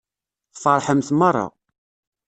[0.53, 1.45] Tfeṛḥemt meṛṛa.